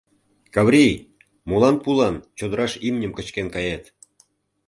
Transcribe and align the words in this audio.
—Каврий, 0.53 0.95
молан 1.49 1.75
пулан 1.83 2.15
чодыраш 2.37 2.73
имньым 2.87 3.11
кычкен 3.17 3.47
кает? 3.55 3.83